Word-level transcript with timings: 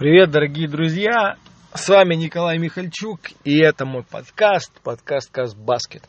Привет, 0.00 0.30
дорогие 0.30 0.66
друзья! 0.66 1.36
С 1.74 1.86
вами 1.90 2.14
Николай 2.14 2.56
Михальчук, 2.56 3.20
и 3.44 3.62
это 3.62 3.84
мой 3.84 4.02
подкаст, 4.02 4.72
подкаст 4.82 5.30
Каст 5.30 5.54
Баскет. 5.54 6.04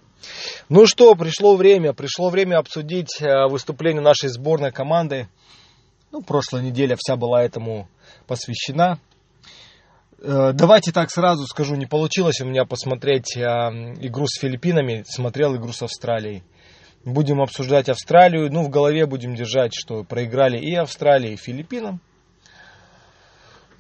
Ну 0.70 0.86
что, 0.86 1.14
пришло 1.14 1.58
время, 1.58 1.92
пришло 1.92 2.30
время 2.30 2.60
обсудить 2.60 3.22
э, 3.22 3.50
выступление 3.50 4.02
нашей 4.02 4.30
сборной 4.30 4.72
команды. 4.72 5.28
Ну, 6.10 6.22
прошлая 6.22 6.64
неделя 6.64 6.96
вся 6.98 7.18
была 7.18 7.44
этому 7.44 7.90
посвящена. 8.28 8.98
Э, 10.22 10.54
давайте 10.54 10.94
так 10.94 11.12
сразу 11.12 11.46
скажу, 11.46 11.76
не 11.76 11.86
получилось 11.86 12.40
у 12.40 12.46
меня 12.46 12.64
посмотреть 12.64 13.36
э, 13.36 13.42
игру 13.42 14.26
с 14.26 14.40
Филиппинами, 14.40 15.04
смотрел 15.06 15.58
игру 15.58 15.74
с 15.74 15.82
Австралией. 15.82 16.44
Будем 17.04 17.42
обсуждать 17.42 17.90
Австралию, 17.90 18.50
ну, 18.54 18.64
в 18.64 18.70
голове 18.70 19.06
будем 19.06 19.36
держать, 19.36 19.74
что 19.76 20.06
проиграли 20.06 20.58
и 20.58 20.76
Австралии, 20.76 21.34
и 21.34 21.36
Филиппинам. 21.36 22.00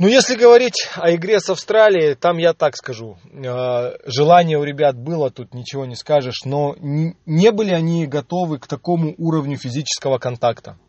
Ну, 0.01 0.07
если 0.07 0.35
говорить 0.35 0.89
о 0.95 1.13
игре 1.13 1.39
с 1.39 1.47
Австралией, 1.51 2.15
там 2.15 2.39
я 2.39 2.53
так 2.53 2.75
скажу. 2.75 3.19
Э, 3.31 3.97
желание 4.07 4.57
у 4.57 4.63
ребят 4.63 4.97
было, 4.97 5.29
тут 5.29 5.53
ничего 5.53 5.85
не 5.85 5.95
скажешь, 5.95 6.43
но 6.43 6.75
не 6.79 7.51
были 7.51 7.71
они 7.71 8.07
готовы 8.07 8.57
к 8.57 8.65
такому 8.65 9.13
уровню 9.19 9.57
физического 9.57 10.17
контакта. 10.17 10.79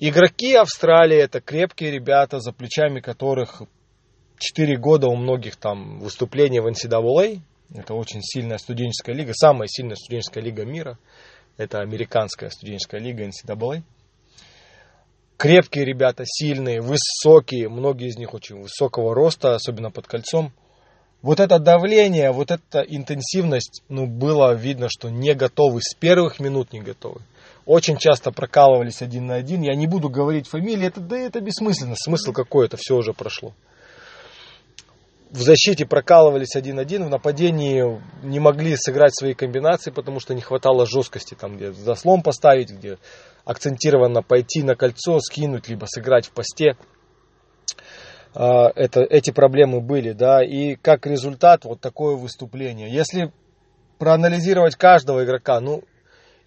Игроки 0.00 0.56
Австралии 0.56 1.16
это 1.16 1.40
крепкие 1.40 1.92
ребята, 1.92 2.40
за 2.40 2.52
плечами 2.52 2.98
которых 2.98 3.62
4 4.38 4.76
года 4.76 5.06
у 5.06 5.14
многих 5.14 5.54
там 5.54 6.00
выступления 6.00 6.62
в 6.62 6.66
NCAA. 6.66 7.42
Это 7.76 7.94
очень 7.94 8.22
сильная 8.22 8.58
студенческая 8.58 9.14
лига, 9.14 9.34
самая 9.34 9.68
сильная 9.68 9.94
студенческая 9.94 10.40
лига 10.40 10.64
мира. 10.64 10.98
Это 11.56 11.78
американская 11.78 12.50
студенческая 12.50 13.00
лига 13.00 13.24
NCAA 13.24 13.84
крепкие 15.36 15.84
ребята, 15.84 16.24
сильные, 16.26 16.80
высокие, 16.80 17.68
многие 17.68 18.08
из 18.08 18.16
них 18.16 18.34
очень 18.34 18.60
высокого 18.60 19.14
роста, 19.14 19.54
особенно 19.54 19.90
под 19.90 20.06
кольцом. 20.06 20.52
Вот 21.22 21.40
это 21.40 21.58
давление, 21.58 22.32
вот 22.32 22.50
эта 22.50 22.80
интенсивность, 22.80 23.82
ну, 23.88 24.06
было 24.06 24.52
видно, 24.52 24.88
что 24.90 25.08
не 25.08 25.34
готовы, 25.34 25.80
с 25.80 25.94
первых 25.94 26.38
минут 26.38 26.72
не 26.72 26.80
готовы. 26.80 27.22
Очень 27.64 27.96
часто 27.96 28.30
прокалывались 28.30 29.00
один 29.00 29.26
на 29.26 29.36
один. 29.36 29.62
Я 29.62 29.74
не 29.74 29.86
буду 29.86 30.10
говорить 30.10 30.46
фамилии, 30.48 30.86
это, 30.86 31.00
да 31.00 31.16
это 31.16 31.40
бессмысленно. 31.40 31.94
Смысл 31.96 32.32
какой, 32.32 32.66
это 32.66 32.76
все 32.78 32.94
уже 32.94 33.14
прошло. 33.14 33.54
В 35.30 35.40
защите 35.40 35.86
прокалывались 35.86 36.54
один-один, 36.54 37.06
в 37.06 37.10
нападении 37.10 38.00
не 38.22 38.38
могли 38.38 38.76
сыграть 38.76 39.16
свои 39.18 39.34
комбинации, 39.34 39.90
потому 39.90 40.20
что 40.20 40.34
не 40.34 40.42
хватало 40.42 40.86
жесткости, 40.86 41.34
там 41.34 41.56
где 41.56 41.72
заслон 41.72 42.22
поставить, 42.22 42.70
где 42.70 42.98
акцентированно 43.44 44.22
пойти 44.22 44.62
на 44.62 44.74
кольцо, 44.74 45.18
скинуть, 45.20 45.68
либо 45.68 45.86
сыграть 45.86 46.26
в 46.26 46.32
посте. 46.32 46.76
А, 48.34 48.70
это, 48.74 49.00
эти 49.02 49.30
проблемы 49.30 49.80
были, 49.80 50.12
да, 50.12 50.42
и 50.42 50.74
как 50.76 51.06
результат 51.06 51.64
вот 51.64 51.80
такое 51.80 52.16
выступление. 52.16 52.92
Если 52.92 53.32
проанализировать 53.98 54.76
каждого 54.76 55.24
игрока, 55.24 55.60
ну, 55.60 55.84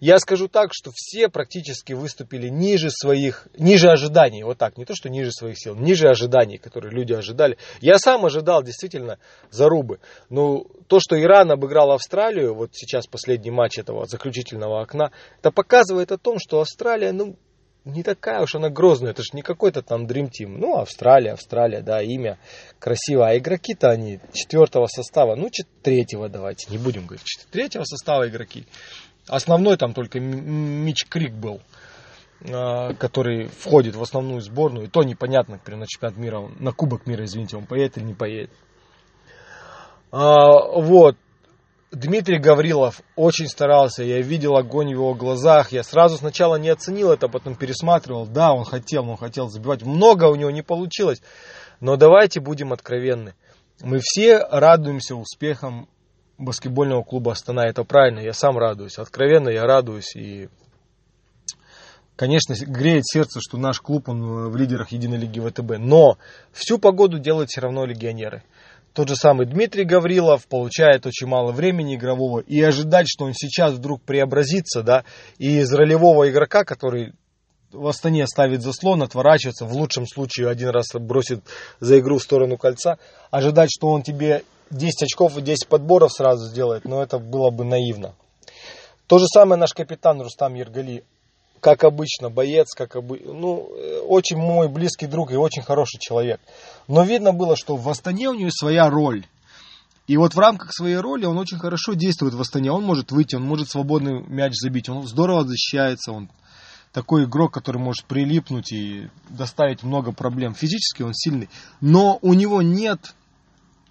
я 0.00 0.18
скажу 0.18 0.48
так, 0.48 0.70
что 0.72 0.90
все 0.94 1.28
практически 1.28 1.92
выступили 1.92 2.48
ниже 2.48 2.90
своих, 2.90 3.48
ниже 3.58 3.90
ожиданий. 3.90 4.44
Вот 4.44 4.58
так, 4.58 4.76
не 4.76 4.84
то, 4.84 4.94
что 4.94 5.08
ниже 5.08 5.32
своих 5.32 5.58
сил, 5.58 5.74
ниже 5.74 6.08
ожиданий, 6.08 6.58
которые 6.58 6.92
люди 6.92 7.12
ожидали. 7.12 7.58
Я 7.80 7.98
сам 7.98 8.24
ожидал 8.24 8.62
действительно 8.62 9.18
зарубы. 9.50 9.98
Но 10.28 10.64
то, 10.86 11.00
что 11.00 11.20
Иран 11.20 11.50
обыграл 11.50 11.92
Австралию, 11.92 12.54
вот 12.54 12.70
сейчас 12.74 13.06
последний 13.06 13.50
матч 13.50 13.78
этого 13.78 14.06
заключительного 14.06 14.82
окна, 14.82 15.10
это 15.40 15.50
показывает 15.50 16.12
о 16.12 16.18
том, 16.18 16.38
что 16.38 16.60
Австралия, 16.60 17.12
ну, 17.12 17.36
не 17.84 18.02
такая 18.02 18.42
уж 18.42 18.54
она 18.54 18.68
грозная, 18.68 19.12
это 19.12 19.22
же 19.22 19.30
не 19.32 19.42
какой-то 19.42 19.82
там 19.82 20.06
Dream 20.06 20.28
Team. 20.28 20.56
Ну, 20.58 20.76
Австралия, 20.76 21.32
Австралия, 21.32 21.80
да, 21.80 22.02
имя 22.02 22.38
красиво. 22.78 23.28
А 23.28 23.36
игроки-то 23.36 23.90
они 23.90 24.20
четвертого 24.32 24.86
состава, 24.86 25.34
ну, 25.34 25.48
третьего 25.82 26.28
давайте, 26.28 26.70
не 26.70 26.78
будем 26.78 27.06
говорить, 27.06 27.26
третьего 27.50 27.84
состава 27.84 28.28
игроки. 28.28 28.66
Основной 29.28 29.76
там 29.76 29.94
только 29.94 30.20
Мич 30.20 31.04
Крик 31.08 31.34
был, 31.34 31.60
а, 32.50 32.94
который 32.94 33.48
входит 33.48 33.94
в 33.94 34.02
основную 34.02 34.40
сборную. 34.40 34.86
И 34.86 34.90
то 34.90 35.02
непонятно, 35.02 35.54
например, 35.54 35.80
на 35.80 35.86
чемпионат 35.86 36.16
мира, 36.16 36.48
на 36.58 36.72
Кубок 36.72 37.06
мира, 37.06 37.24
извините, 37.24 37.56
он 37.56 37.66
поедет 37.66 37.98
или 37.98 38.04
не 38.04 38.14
поедет. 38.14 38.50
А, 40.10 40.80
вот. 40.80 41.16
Дмитрий 41.90 42.38
Гаврилов 42.38 43.00
очень 43.16 43.48
старался, 43.48 44.02
я 44.02 44.20
видел 44.20 44.58
огонь 44.58 44.88
в 44.88 44.90
его 44.90 45.14
глазах, 45.14 45.72
я 45.72 45.82
сразу 45.82 46.18
сначала 46.18 46.56
не 46.56 46.68
оценил 46.68 47.10
это, 47.10 47.28
потом 47.28 47.54
пересматривал, 47.54 48.26
да, 48.26 48.52
он 48.52 48.66
хотел, 48.66 49.08
он 49.08 49.16
хотел 49.16 49.48
забивать, 49.48 49.82
много 49.82 50.24
у 50.24 50.34
него 50.34 50.50
не 50.50 50.60
получилось, 50.60 51.22
но 51.80 51.96
давайте 51.96 52.40
будем 52.40 52.74
откровенны, 52.74 53.34
мы 53.80 54.00
все 54.02 54.36
радуемся 54.38 55.16
успехам 55.16 55.88
баскетбольного 56.38 57.02
клуба 57.02 57.32
Астана. 57.32 57.66
Это 57.66 57.84
правильно, 57.84 58.20
я 58.20 58.32
сам 58.32 58.56
радуюсь. 58.56 58.98
Откровенно 58.98 59.48
я 59.48 59.64
радуюсь. 59.64 60.14
И, 60.16 60.48
конечно, 62.16 62.54
греет 62.66 63.06
сердце, 63.06 63.40
что 63.40 63.58
наш 63.58 63.80
клуб 63.80 64.08
он 64.08 64.50
в 64.50 64.56
лидерах 64.56 64.92
единой 64.92 65.18
лиги 65.18 65.40
ВТБ. 65.40 65.78
Но 65.78 66.16
всю 66.52 66.78
погоду 66.78 67.18
делают 67.18 67.50
все 67.50 67.60
равно 67.60 67.84
легионеры. 67.84 68.42
Тот 68.94 69.08
же 69.08 69.16
самый 69.16 69.46
Дмитрий 69.46 69.84
Гаврилов 69.84 70.46
получает 70.48 71.06
очень 71.06 71.26
мало 71.26 71.52
времени 71.52 71.96
игрового. 71.96 72.40
И 72.40 72.60
ожидать, 72.62 73.06
что 73.08 73.26
он 73.26 73.32
сейчас 73.34 73.74
вдруг 73.74 74.02
преобразится, 74.02 74.82
да, 74.82 75.04
и 75.38 75.58
из 75.58 75.72
ролевого 75.72 76.28
игрока, 76.28 76.64
который 76.64 77.12
в 77.70 77.86
Астане 77.86 78.26
ставит 78.26 78.62
заслон, 78.62 79.02
отворачивается, 79.02 79.66
в 79.66 79.72
лучшем 79.72 80.06
случае 80.06 80.48
один 80.48 80.70
раз 80.70 80.86
бросит 80.94 81.44
за 81.80 81.98
игру 82.00 82.18
в 82.18 82.22
сторону 82.22 82.56
кольца, 82.56 82.98
ожидать, 83.30 83.68
что 83.70 83.88
он 83.88 84.02
тебе 84.02 84.42
10 84.70 85.02
очков 85.02 85.36
и 85.38 85.42
10 85.42 85.68
подборов 85.68 86.12
сразу 86.12 86.46
сделает, 86.46 86.84
но 86.84 87.02
это 87.02 87.18
было 87.18 87.50
бы 87.50 87.64
наивно. 87.64 88.14
То 89.06 89.18
же 89.18 89.26
самое 89.26 89.58
наш 89.58 89.72
капитан 89.72 90.20
Рустам 90.20 90.54
Ергали. 90.54 91.04
Как 91.60 91.82
обычно, 91.82 92.30
боец, 92.30 92.72
как 92.74 92.94
обы... 92.94 93.20
ну, 93.24 93.68
э, 93.74 94.00
очень 94.00 94.36
мой 94.36 94.68
близкий 94.68 95.06
друг 95.06 95.32
и 95.32 95.36
очень 95.36 95.62
хороший 95.62 95.98
человек. 95.98 96.40
Но 96.86 97.02
видно 97.02 97.32
было, 97.32 97.56
что 97.56 97.76
в 97.76 97.88
Астане 97.88 98.28
у 98.28 98.34
него 98.34 98.50
своя 98.52 98.88
роль. 98.88 99.24
И 100.06 100.16
вот 100.16 100.34
в 100.34 100.38
рамках 100.38 100.72
своей 100.72 100.96
роли 100.96 101.24
он 101.24 101.36
очень 101.36 101.58
хорошо 101.58 101.94
действует 101.94 102.34
в 102.34 102.40
Астане. 102.40 102.70
Он 102.70 102.84
может 102.84 103.10
выйти, 103.10 103.34
он 103.34 103.42
может 103.42 103.70
свободный 103.70 104.22
мяч 104.22 104.52
забить, 104.54 104.88
он 104.88 105.06
здорово 105.06 105.44
защищается, 105.44 106.12
он 106.12 106.30
такой 106.92 107.24
игрок, 107.24 107.52
который 107.52 107.78
может 107.78 108.04
прилипнуть 108.04 108.72
и 108.72 109.08
доставить 109.28 109.82
много 109.82 110.12
проблем. 110.12 110.54
Физически 110.54 111.02
он 111.02 111.12
сильный, 111.14 111.48
но 111.80 112.18
у 112.22 112.34
него 112.34 112.62
нет 112.62 113.14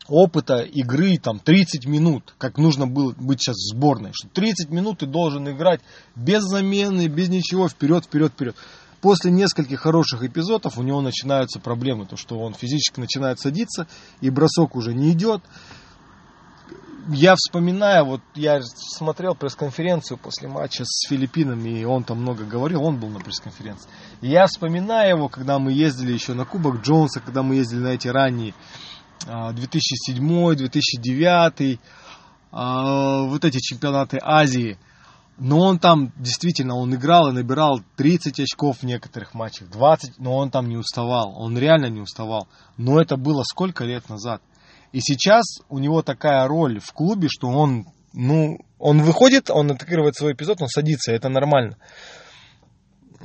опыта 0.10 0.60
игры 0.60 1.18
там 1.18 1.40
30 1.40 1.86
минут, 1.86 2.34
как 2.38 2.58
нужно 2.58 2.88
было 2.88 3.14
быть 3.18 3.42
сейчас 3.42 3.56
в 3.56 3.76
сборной. 3.76 4.12
Что 4.14 4.30
30 4.30 4.70
минут 4.70 5.00
ты 5.00 5.06
должен 5.06 5.50
играть 5.50 5.82
без 6.16 6.44
замены, 6.44 7.08
без 7.08 7.30
ничего, 7.30 7.68
вперед, 7.68 8.06
вперед, 8.06 8.32
вперед. 8.32 8.56
После 9.02 9.32
нескольких 9.32 9.82
хороших 9.82 10.24
эпизодов 10.24 10.78
у 10.78 10.84
него 10.84 11.02
начинаются 11.02 11.60
проблемы, 11.60 12.06
то 12.06 12.18
что 12.18 12.40
он 12.40 12.54
физически 12.54 13.00
начинает 13.00 13.40
садиться, 13.40 13.88
и 14.22 14.30
бросок 14.30 14.76
уже 14.76 14.94
не 14.94 15.12
идет. 15.12 15.42
Я 17.10 17.36
вспоминаю, 17.36 18.04
вот 18.06 18.22
я 18.36 18.60
смотрел 18.62 19.34
пресс-конференцию 19.34 20.18
после 20.18 20.50
матча 20.50 20.84
с 20.84 21.08
Филиппинами, 21.08 21.80
и 21.80 21.86
он 21.86 22.04
там 22.04 22.22
много 22.22 22.44
говорил, 22.44 22.84
он 22.84 23.00
был 23.00 23.08
на 23.08 23.20
пресс-конференции. 23.20 23.90
Я 24.20 24.46
вспоминаю 24.48 25.18
его, 25.18 25.30
когда 25.30 25.58
мы 25.58 25.72
ездили 25.72 26.12
еще 26.12 26.34
на 26.34 26.44
Кубок 26.44 26.82
Джонса, 26.82 27.22
когда 27.22 27.44
мы 27.44 27.56
ездили 27.56 27.80
на 27.80 27.88
эти 27.90 28.10
ранние 28.10 28.54
2007, 29.26 30.56
2009, 30.56 31.80
а, 32.52 33.22
вот 33.24 33.46
эти 33.46 33.60
чемпионаты 33.60 34.20
Азии. 34.22 34.78
Но 35.38 35.60
он 35.60 35.78
там 35.78 36.12
действительно, 36.18 36.76
он 36.76 36.96
играл 36.96 37.30
и 37.30 37.34
набирал 37.34 37.82
30 37.96 38.40
очков 38.40 38.80
в 38.80 38.84
некоторых 38.84 39.36
матчах, 39.36 39.70
20, 39.70 40.18
но 40.18 40.36
он 40.36 40.50
там 40.50 40.68
не 40.68 40.78
уставал, 40.78 41.36
он 41.38 41.58
реально 41.58 41.88
не 41.88 42.02
уставал. 42.02 42.48
Но 42.76 43.00
это 43.00 43.18
было 43.18 43.44
сколько 43.44 43.84
лет 43.84 44.10
назад. 44.10 44.42
И 44.94 45.00
сейчас 45.00 45.46
у 45.70 45.78
него 45.78 46.02
такая 46.02 46.48
роль 46.48 46.80
в 46.80 46.92
клубе, 46.94 47.28
что 47.30 47.50
он, 47.50 47.86
ну, 48.14 48.58
он 48.80 49.04
выходит, 49.04 49.52
он 49.52 49.70
отыгрывает 49.72 50.16
свой 50.16 50.34
эпизод, 50.34 50.62
он 50.62 50.70
садится, 50.70 51.12
это 51.12 51.30
нормально. 51.30 51.78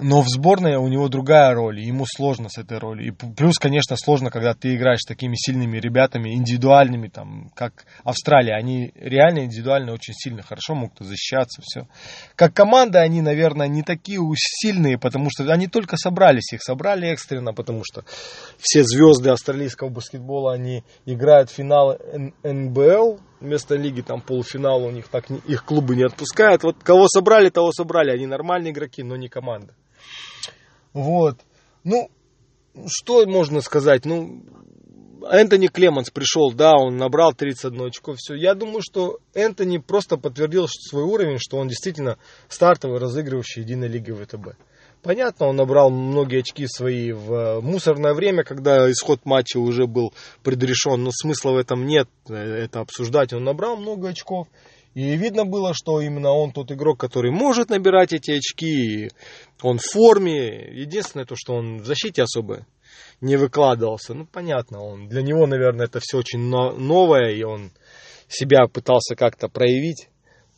Но 0.00 0.22
в 0.22 0.28
сборной 0.28 0.76
у 0.76 0.88
него 0.88 1.08
другая 1.08 1.54
роль, 1.54 1.80
ему 1.80 2.06
сложно 2.06 2.48
с 2.48 2.58
этой 2.58 2.78
ролью. 2.78 3.08
И 3.08 3.10
плюс, 3.10 3.58
конечно, 3.58 3.96
сложно, 3.96 4.30
когда 4.30 4.54
ты 4.54 4.74
играешь 4.74 5.00
с 5.00 5.06
такими 5.06 5.34
сильными 5.36 5.78
ребятами, 5.78 6.34
индивидуальными, 6.34 7.08
там, 7.08 7.50
как 7.54 7.84
Австралия. 8.02 8.54
Они 8.54 8.92
реально 8.94 9.40
индивидуально 9.40 9.92
очень 9.92 10.14
сильно, 10.14 10.42
хорошо 10.42 10.74
могут 10.74 10.98
защищаться, 11.00 11.60
все. 11.62 11.86
Как 12.36 12.54
команда 12.54 13.00
они, 13.00 13.20
наверное, 13.20 13.68
не 13.68 13.82
такие 13.82 14.18
уж 14.18 14.38
сильные, 14.38 14.98
потому 14.98 15.28
что 15.30 15.50
они 15.52 15.66
только 15.66 15.96
собрались, 15.96 16.52
их 16.52 16.62
собрали 16.62 17.08
экстренно, 17.08 17.52
потому 17.52 17.82
что 17.84 18.04
все 18.58 18.84
звезды 18.84 19.30
австралийского 19.30 19.90
баскетбола, 19.90 20.54
они 20.54 20.84
играют 21.04 21.50
финал 21.50 21.98
НБЛ, 22.42 23.20
вместо 23.42 23.76
лиги, 23.76 24.00
там 24.00 24.20
полуфинала 24.20 24.84
у 24.84 24.90
них 24.90 25.08
так 25.08 25.30
их 25.30 25.64
клубы 25.64 25.96
не 25.96 26.04
отпускают. 26.04 26.62
Вот 26.62 26.76
кого 26.82 27.06
собрали, 27.08 27.50
того 27.50 27.72
собрали. 27.72 28.10
Они 28.10 28.26
нормальные 28.26 28.72
игроки, 28.72 29.02
но 29.02 29.16
не 29.16 29.28
команда. 29.28 29.74
Вот. 30.92 31.38
Ну, 31.84 32.10
что 32.86 33.26
можно 33.26 33.60
сказать? 33.60 34.04
Ну, 34.04 34.42
Энтони 35.30 35.68
Клеманс 35.68 36.10
пришел, 36.10 36.52
да, 36.52 36.74
он 36.76 36.96
набрал 36.96 37.32
31 37.32 37.86
очко, 37.86 38.14
все. 38.16 38.34
Я 38.34 38.54
думаю, 38.54 38.80
что 38.82 39.18
Энтони 39.34 39.78
просто 39.78 40.16
подтвердил 40.16 40.66
свой 40.68 41.04
уровень, 41.04 41.38
что 41.38 41.58
он 41.58 41.68
действительно 41.68 42.18
стартовый 42.48 42.98
разыгрывающий 42.98 43.62
единой 43.62 43.88
лиги 43.88 44.10
ВТБ. 44.10 44.56
Понятно, 45.02 45.48
он 45.48 45.56
набрал 45.56 45.90
многие 45.90 46.40
очки 46.40 46.66
свои 46.68 47.10
в 47.10 47.60
мусорное 47.60 48.14
время, 48.14 48.44
когда 48.44 48.88
исход 48.90 49.24
матча 49.24 49.58
уже 49.58 49.88
был 49.88 50.14
предрешен, 50.44 51.02
но 51.02 51.10
смысла 51.10 51.50
в 51.50 51.56
этом 51.56 51.86
нет, 51.86 52.08
э, 52.28 52.34
это 52.34 52.80
обсуждать. 52.80 53.32
Он 53.32 53.42
набрал 53.42 53.76
много 53.76 54.10
очков, 54.10 54.46
и 54.94 55.16
видно 55.16 55.44
было, 55.44 55.72
что 55.74 56.00
именно 56.00 56.30
он 56.30 56.52
тот 56.52 56.70
игрок, 56.70 57.00
который 57.00 57.32
может 57.32 57.70
набирать 57.70 58.12
эти 58.12 58.30
очки, 58.30 59.10
он 59.60 59.78
в 59.78 59.84
форме. 59.84 60.70
Единственное 60.72 61.26
то, 61.26 61.34
что 61.36 61.54
он 61.54 61.78
в 61.78 61.86
защите 61.86 62.22
особо 62.22 62.64
не 63.20 63.36
выкладывался. 63.36 64.14
Ну, 64.14 64.24
понятно, 64.24 64.84
он 64.84 65.08
для 65.08 65.22
него, 65.22 65.48
наверное, 65.48 65.86
это 65.86 65.98
все 66.00 66.18
очень 66.18 66.40
новое, 66.40 67.32
и 67.32 67.42
он 67.42 67.72
себя 68.28 68.68
пытался 68.68 69.16
как-то 69.16 69.48
проявить. 69.48 70.08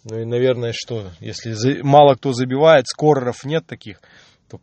Ну 0.04 0.20
и, 0.20 0.24
наверное, 0.26 0.72
что, 0.74 1.12
если 1.20 1.80
мало 1.80 2.14
кто 2.14 2.32
забивает, 2.34 2.86
скореров 2.86 3.44
нет 3.44 3.64
таких, 3.66 4.02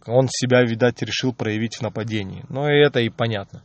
он 0.06 0.28
себя, 0.30 0.64
видать, 0.64 1.02
решил 1.02 1.34
проявить 1.34 1.78
в 1.78 1.82
нападении. 1.82 2.44
Но 2.50 2.70
и 2.70 2.80
это 2.80 3.00
и 3.00 3.10
понятно. 3.10 3.64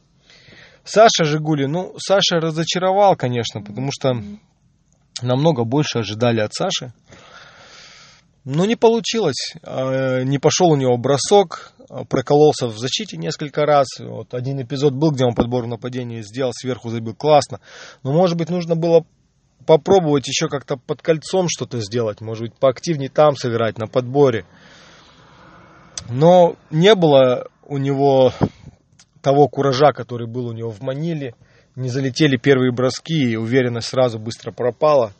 Саша 0.84 1.24
Жигули, 1.24 1.66
ну, 1.66 1.94
Саша 1.98 2.36
разочаровал, 2.36 3.16
конечно, 3.16 3.60
потому 3.60 3.90
что 3.92 4.22
намного 5.22 5.64
больше 5.64 5.98
ожидали 5.98 6.40
от 6.40 6.54
Саши. 6.54 6.92
Но 8.44 8.64
не 8.64 8.76
получилось. 8.76 9.54
А, 9.64 10.22
не 10.22 10.38
пошел 10.38 10.70
у 10.70 10.76
него 10.76 10.96
бросок, 10.96 11.72
а, 11.90 12.04
прокололся 12.04 12.68
в 12.68 12.78
защите 12.78 13.16
несколько 13.16 13.66
раз. 13.66 13.88
Вот 13.98 14.34
один 14.34 14.62
эпизод 14.62 14.94
был, 14.94 15.10
где 15.10 15.24
он 15.24 15.34
подбор 15.34 15.66
нападения 15.66 16.22
сделал, 16.22 16.52
сверху 16.54 16.90
забил 16.90 17.16
классно. 17.16 17.60
Но, 18.04 18.12
может 18.12 18.36
быть, 18.36 18.48
нужно 18.48 18.76
было 18.76 19.04
попробовать 19.66 20.28
еще 20.28 20.48
как-то 20.48 20.76
под 20.76 21.02
кольцом 21.02 21.46
что-то 21.48 21.80
сделать. 21.80 22.20
Может 22.20 22.44
быть, 22.44 22.54
поактивнее 22.54 23.10
там 23.10 23.34
сыграть, 23.34 23.78
на 23.78 23.88
подборе. 23.88 24.46
Но 26.10 26.56
не 26.70 26.94
было 26.94 27.48
у 27.64 27.78
него 27.78 28.32
того 29.22 29.48
куража, 29.48 29.92
который 29.92 30.28
был 30.28 30.46
у 30.46 30.52
него 30.52 30.70
в 30.70 30.80
Маниле. 30.80 31.34
Не 31.74 31.88
залетели 31.88 32.36
первые 32.36 32.72
броски, 32.72 33.32
и 33.32 33.36
уверенность 33.36 33.88
сразу 33.88 34.18
быстро 34.18 34.52
пропала. 34.52 35.12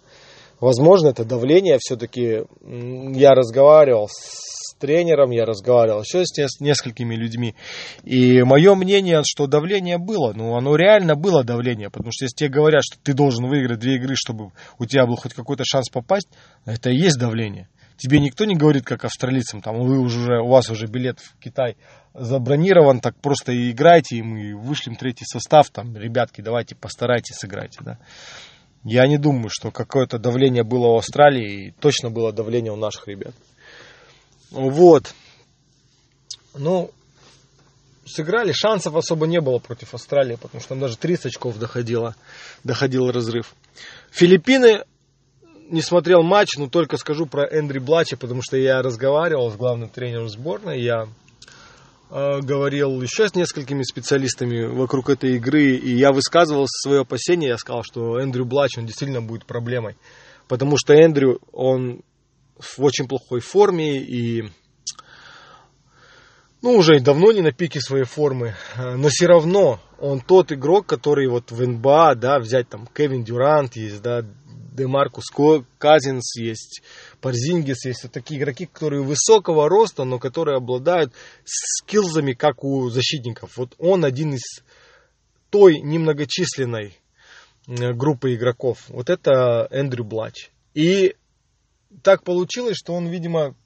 Возможно, 0.61 1.09
это 1.09 1.25
давление. 1.25 1.77
Все-таки 1.79 2.44
я 2.62 3.33
разговаривал 3.33 4.09
с 4.09 4.75
тренером, 4.79 5.31
я 5.31 5.44
разговаривал 5.44 6.03
еще 6.03 6.25
с 6.25 6.61
несколькими 6.61 7.15
людьми. 7.15 7.55
И 8.05 8.43
мое 8.43 8.75
мнение, 8.75 9.23
что 9.27 9.47
давление 9.47 9.99
было. 9.99 10.32
Ну, 10.35 10.56
оно 10.56 10.77
реально 10.77 11.15
было 11.15 11.44
давление. 11.44 11.91
Потому 11.91 12.11
что 12.12 12.25
если 12.25 12.37
тебе 12.37 12.50
говорят, 12.50 12.82
что 12.85 12.99
ты 13.03 13.12
должен 13.12 13.49
выиграть 13.49 13.81
две 13.81 13.97
игры, 13.97 14.15
чтобы 14.17 14.53
у 14.79 14.87
тебя 14.87 15.06
был 15.06 15.17
хоть 15.17 15.35
какой-то 15.35 15.65
шанс 15.67 15.91
попасть, 15.91 16.29
это 16.65 16.91
и 16.91 16.97
есть 16.97 17.19
давление. 17.19 17.69
Тебе 17.96 18.20
никто 18.20 18.44
не 18.44 18.54
говорит, 18.54 18.84
как 18.84 19.04
австралийцам, 19.04 19.62
там, 19.62 19.81
вы 19.81 19.98
уже, 19.98 20.40
у 20.40 20.48
вас 20.48 20.69
уже 20.69 20.87
билет 20.87 21.19
в 21.20 21.38
Китай 21.38 21.76
забронирован, 22.12 23.00
так 23.00 23.16
просто 23.16 23.52
и 23.52 23.70
играйте, 23.70 24.16
и 24.16 24.22
мы 24.22 24.54
вышлем 24.54 24.96
третий 24.96 25.25
состав, 25.25 25.70
там, 25.70 25.96
ребятки, 25.96 26.40
давайте 26.40 26.75
постарайтесь 26.75 27.37
сыграйте, 27.37 27.78
да. 27.82 27.98
Я 28.84 29.06
не 29.06 29.19
думаю, 29.19 29.48
что 29.50 29.70
какое-то 29.70 30.19
давление 30.19 30.62
было 30.62 30.87
у 30.88 30.98
Австралии, 30.98 31.69
и 31.69 31.70
точно 31.72 32.10
было 32.10 32.32
давление 32.32 32.72
у 32.72 32.76
наших 32.76 33.08
ребят. 33.08 33.34
Вот. 34.50 35.12
Ну, 36.54 36.90
сыграли, 38.06 38.52
шансов 38.52 38.94
особо 38.94 39.26
не 39.26 39.40
было 39.40 39.58
против 39.58 39.93
Австралии, 39.94 40.37
потому 40.37 40.60
что 40.60 40.70
там 40.70 40.81
даже 40.81 40.96
30 40.96 41.26
очков 41.26 41.58
доходило, 41.58 42.14
доходил 42.62 43.10
разрыв. 43.10 43.54
Филиппины 44.10 44.84
не 45.69 45.83
смотрел 45.83 46.23
матч, 46.23 46.57
но 46.57 46.69
только 46.69 46.97
скажу 46.97 47.27
про 47.27 47.45
Эндри 47.45 47.79
Блача, 47.79 48.17
потому 48.17 48.43
что 48.43 48.57
я 48.57 48.83
разговаривал 48.83 49.51
с 49.51 49.57
главным 49.57 49.89
тренером 49.89 50.29
сборной, 50.29 50.81
я 50.81 51.09
э, 52.11 52.41
говорил 52.41 53.01
еще 53.03 53.29
с 53.29 53.35
несколькими 53.35 53.83
специалистами 53.83 54.65
вокруг 54.65 55.11
этой 55.11 55.37
игры, 55.37 55.77
и 55.77 55.95
я 55.97 56.13
высказывал 56.13 56.67
свои 56.69 57.01
опасения, 57.01 57.49
я 57.49 57.59
сказал, 57.59 57.83
что 57.83 58.19
Эндрю 58.21 58.45
Блач, 58.45 58.79
он 58.79 58.87
действительно 58.87 59.23
будет 59.23 59.47
проблемой, 59.47 59.97
потому 60.49 60.77
что 60.79 60.95
Эндрю, 60.95 61.41
он 61.53 62.03
в 62.59 62.83
очень 62.83 63.09
плохой 63.09 63.41
форме, 63.41 63.99
и 63.99 64.45
ну, 66.63 66.73
уже 66.73 67.01
давно 67.01 67.33
не 67.33 67.43
на 67.43 67.53
пике 67.53 67.81
своей 67.81 68.05
формы, 68.05 68.55
но 68.77 69.09
все 69.09 69.27
равно 69.27 69.81
он 69.98 70.20
тот 70.20 70.52
игрок, 70.52 70.87
который 70.87 71.28
вот 71.28 71.50
в 71.50 71.66
НБА, 71.66 72.14
да, 72.16 72.38
взять 72.38 72.69
там 72.69 72.87
Кевин 72.87 73.25
Дюрант 73.25 73.76
есть, 73.76 74.02
да, 74.02 74.22
Демаркус 74.76 75.25
Казинс, 75.78 76.37
есть 76.37 76.82
Парзингис, 77.20 77.87
есть 77.87 78.02
вот 78.02 78.12
такие 78.12 78.38
игроки, 78.38 78.66
которые 78.66 79.02
высокого 79.02 79.69
роста, 79.69 80.04
но 80.04 80.19
которые 80.19 80.58
обладают 80.58 81.12
скилзами, 81.44 82.34
как 82.34 82.62
у 82.62 82.90
защитников. 82.90 83.56
Вот 83.56 83.75
он 83.78 84.04
один 84.04 84.34
из 84.34 84.62
той 85.50 85.81
немногочисленной 85.81 86.98
группы 87.66 88.34
игроков. 88.34 88.84
Вот 88.88 89.08
это 89.08 89.66
Эндрю 89.70 90.04
Блач. 90.04 90.50
И 90.75 91.16
так 92.02 92.22
получилось, 92.22 92.76
что 92.76 92.93
он, 92.93 93.06
видимо, 93.06 93.56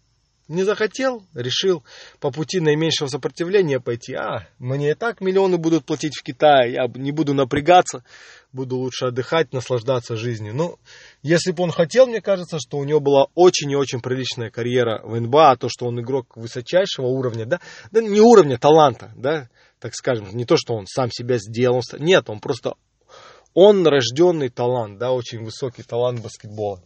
не 0.51 0.65
захотел, 0.65 1.23
решил 1.33 1.85
по 2.19 2.33
пути 2.33 2.61
наименьшего 2.61 3.07
сопротивления 3.07 3.79
пойти. 3.79 4.15
А, 4.15 4.49
мне 4.59 4.91
и 4.91 4.95
так 4.95 5.21
миллионы 5.21 5.59
будут 5.59 5.85
платить 5.85 6.17
в 6.17 6.25
Китае, 6.25 6.73
я 6.73 6.87
не 6.93 7.13
буду 7.13 7.35
напрягаться, 7.35 8.03
буду 8.53 8.77
лучше 8.77 9.07
отдыхать, 9.07 9.53
наслаждаться 9.53 10.17
жизнью. 10.17 10.55
Ну, 10.55 10.79
если 11.23 11.53
бы 11.53 11.63
он 11.63 11.71
хотел, 11.71 12.09
мне 12.09 12.21
кажется, 12.21 12.59
что 12.59 12.79
у 12.79 12.85
него 12.85 12.99
была 12.99 13.27
очень 13.37 13.71
и 13.71 13.77
очень 13.77 14.01
приличная 14.01 14.51
карьера 14.51 15.01
в 15.05 15.19
НБА, 15.19 15.57
то, 15.57 15.69
что 15.69 15.87
он 15.87 16.01
игрок 16.01 16.37
высочайшего 16.37 17.07
уровня, 17.07 17.47
да, 17.47 17.61
да 17.93 18.03
не 18.03 18.21
уровня, 18.21 18.59
таланта, 18.59 19.13
да, 19.17 19.49
так 19.79 19.95
скажем, 19.95 20.29
не 20.33 20.45
то, 20.45 20.57
что 20.57 20.75
он 20.75 20.87
сам 20.87 21.13
себя 21.13 21.39
сделал, 21.39 21.81
нет, 21.99 22.29
он 22.29 22.41
просто, 22.41 22.75
он 23.55 23.87
рожденный 23.87 24.49
талант, 24.49 24.99
да, 24.99 25.13
очень 25.13 25.45
высокий 25.45 25.85
талант 25.85 26.21
баскетбола. 26.21 26.83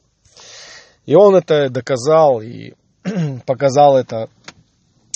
И 1.07 1.15
он 1.15 1.35
это 1.35 1.71
доказал, 1.71 2.43
и 2.43 2.75
показал 3.47 3.97
это 3.97 4.29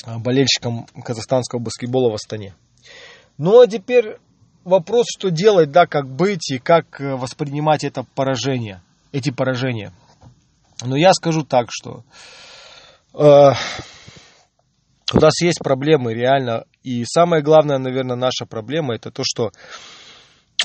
а, 0.04 0.18
болельщикам 0.18 0.86
казахстанского 1.04 1.60
баскетбола 1.60 2.10
в 2.10 2.14
Астане. 2.14 2.54
Ну 3.36 3.60
а 3.60 3.66
теперь 3.66 4.18
вопрос, 4.64 5.06
что 5.08 5.30
делать, 5.30 5.70
да, 5.70 5.86
как 5.86 6.08
быть 6.08 6.50
и 6.50 6.58
как 6.58 7.00
э, 7.00 7.14
воспринимать 7.16 7.84
это 7.84 8.04
поражение, 8.14 8.82
эти 9.12 9.30
поражения. 9.30 9.92
Но 10.84 10.96
я 10.96 11.12
скажу 11.12 11.42
так, 11.42 11.68
что 11.70 12.04
э, 13.14 13.52
у 15.14 15.20
нас 15.20 15.40
есть 15.40 15.58
проблемы 15.60 16.14
реально. 16.14 16.64
И 16.82 17.04
самая 17.04 17.42
главная, 17.42 17.78
наверное, 17.78 18.16
наша 18.16 18.46
проблема 18.46 18.94
это 18.94 19.10
то, 19.10 19.22
что 19.24 19.50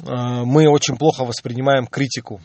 э, 0.02 0.06
мы 0.06 0.70
очень 0.70 0.98
плохо 0.98 1.26
воспринимаем 1.26 1.88
критику. 1.88 2.42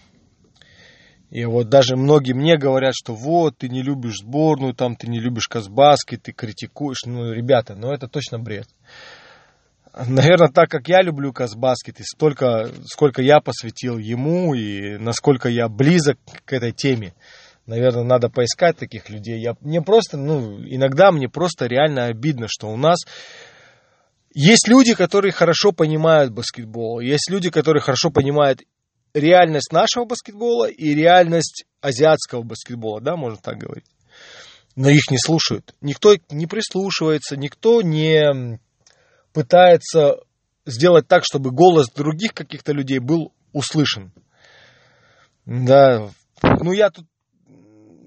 И 1.31 1.45
вот 1.45 1.69
даже 1.69 1.97
многие 1.97 2.33
мне 2.33 2.57
говорят, 2.57 2.95
что 2.95 3.15
вот, 3.15 3.59
ты 3.59 3.69
не 3.69 3.83
любишь 3.83 4.21
сборную, 4.23 4.75
там 4.75 4.97
ты 4.97 5.09
не 5.09 5.21
любишь 5.21 5.47
Казбаски, 5.47 6.17
ты 6.17 6.33
критикуешь. 6.33 7.05
Ну, 7.05 7.33
ребята, 7.33 7.75
ну 7.75 7.93
это 7.93 8.09
точно 8.09 8.39
бред. 8.39 8.67
Наверное, 9.95 10.49
так 10.49 10.71
как 10.71 10.89
я 10.89 11.03
люблю 11.03 11.33
Казбаскет, 11.33 12.01
и 12.01 12.05
столько, 12.05 12.71
сколько 12.87 13.21
я 13.21 13.41
посвятил 13.41 13.99
ему, 13.99 14.55
и 14.55 14.97
насколько 14.97 15.49
я 15.49 15.69
близок 15.69 16.19
к 16.45 16.53
этой 16.53 16.73
теме, 16.73 17.15
наверное, 17.67 18.05
надо 18.05 18.31
поискать 18.31 18.77
таких 18.77 19.11
людей. 19.11 19.41
Я, 19.41 19.55
мне 19.61 19.83
просто, 19.83 20.17
ну, 20.17 20.59
иногда 20.61 21.11
мне 21.11 21.29
просто 21.29 21.67
реально 21.67 22.07
обидно, 22.07 22.47
что 22.49 22.69
у 22.69 22.77
нас 22.77 22.99
есть 24.35 24.69
люди, 24.69 24.95
которые 24.95 25.33
хорошо 25.33 25.73
понимают 25.73 26.33
баскетбол, 26.33 27.01
есть 27.01 27.29
люди, 27.31 27.51
которые 27.51 27.83
хорошо 27.83 28.11
понимают 28.11 28.63
реальность 29.15 29.73
нашего 29.73 30.05
баскетбола 30.05 30.69
и 30.69 30.95
реальность 30.95 31.65
азиатского 31.81 32.43
баскетбола, 32.43 33.01
да, 33.01 33.17
можно 33.17 33.39
так 33.39 33.59
говорить. 33.59 33.87
Но 34.77 34.89
их 34.89 35.11
не 35.11 35.19
слушают. 35.19 35.75
Никто 35.81 36.15
не 36.31 36.47
прислушивается, 36.47 37.37
никто 37.37 37.83
не 37.83 38.59
пытается 39.33 40.19
сделать 40.67 41.09
так, 41.09 41.25
чтобы 41.25 41.51
голос 41.51 41.89
других 41.91 42.35
каких-то 42.35 42.73
людей 42.73 42.99
был 42.99 43.33
услышан. 43.53 44.13
Да, 45.47 46.11
ну 46.43 46.73
я 46.73 46.91
тут 46.91 47.07